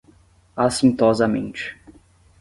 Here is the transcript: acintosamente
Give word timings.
acintosamente 0.57 1.77